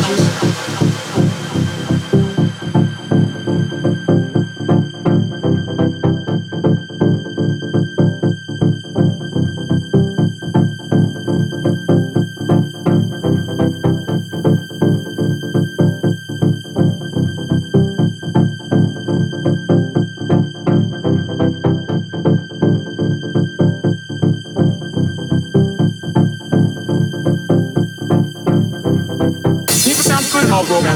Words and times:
hold 0.00 0.31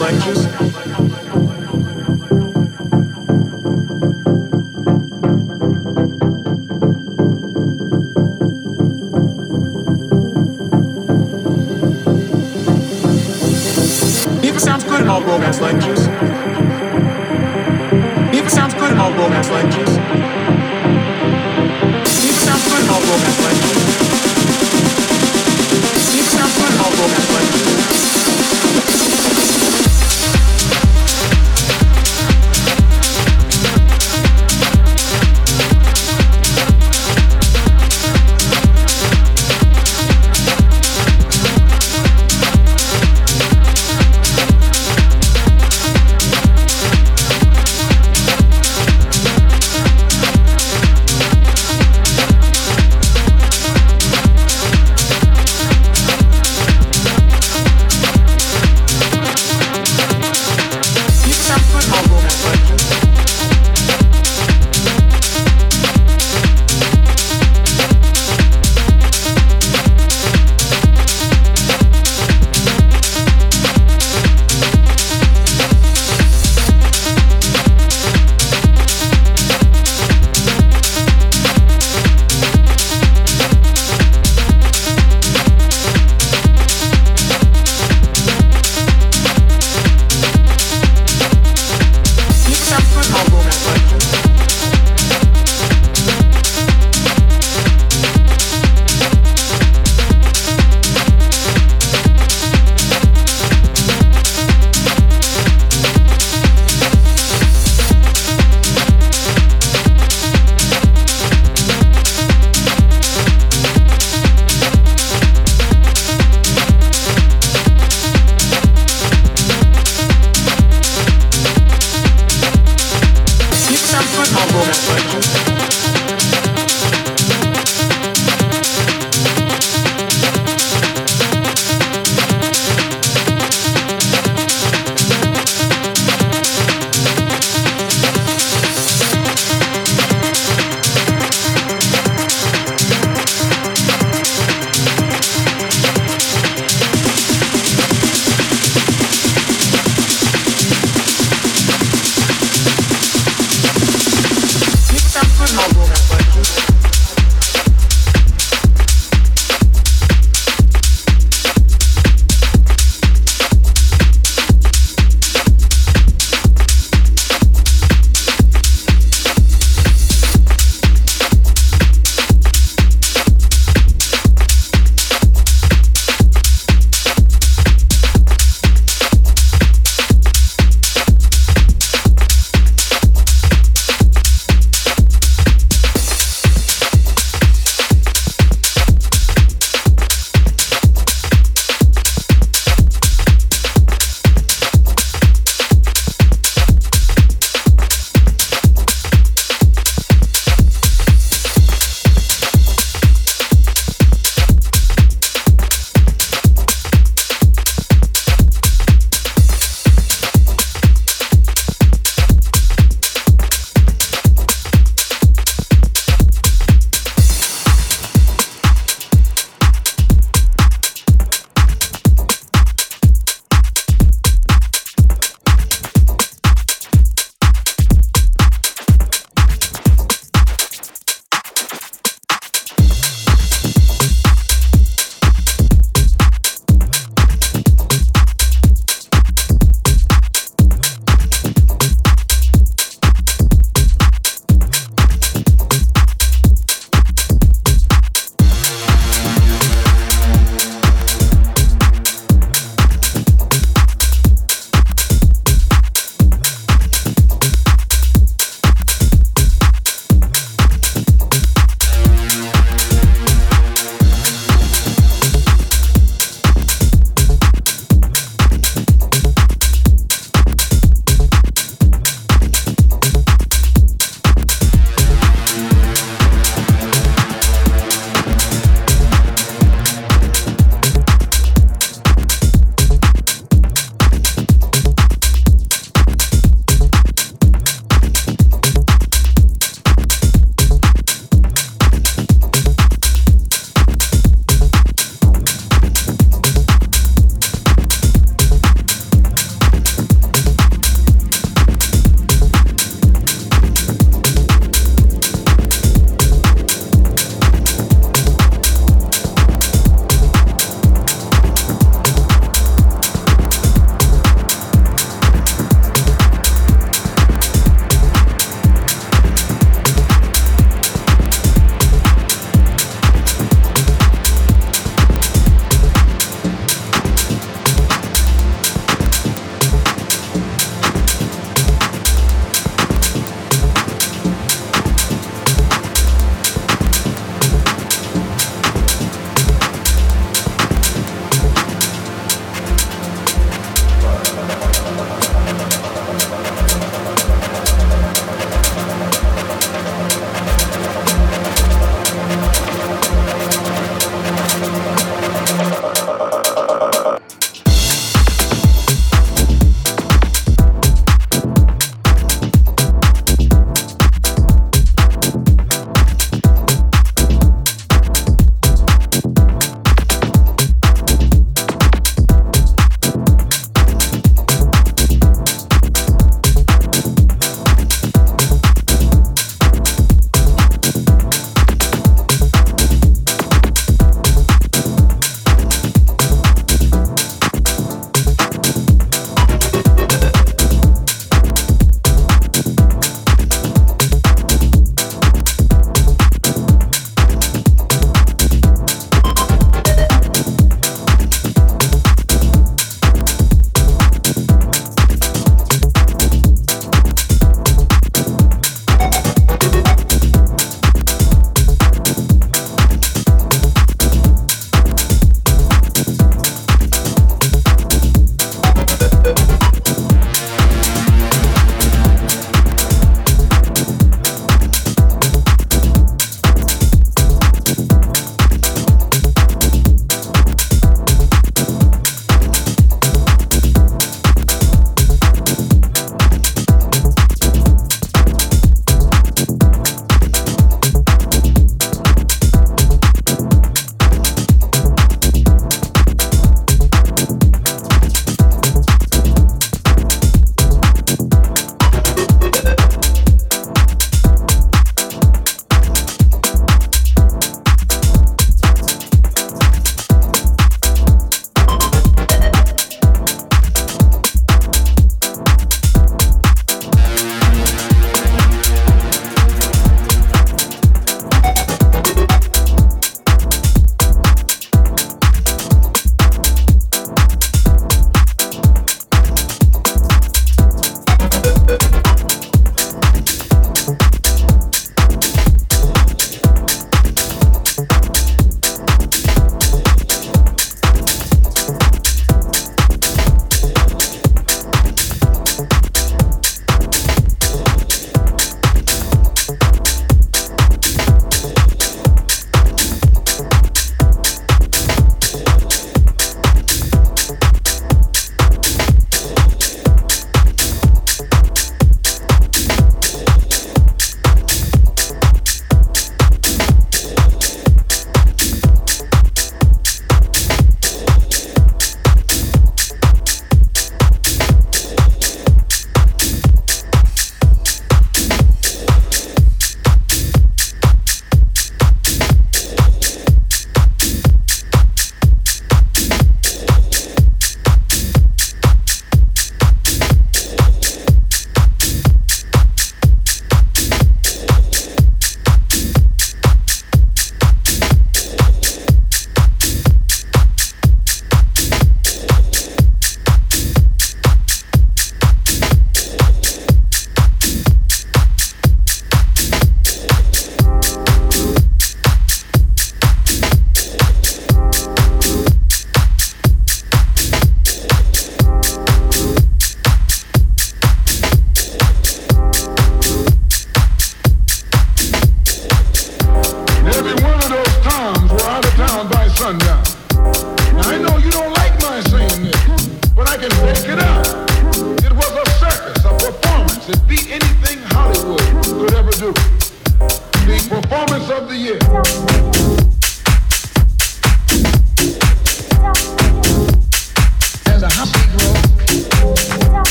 romance 0.00 0.77